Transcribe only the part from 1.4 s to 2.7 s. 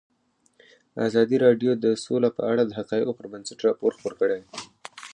راډیو د سوله په اړه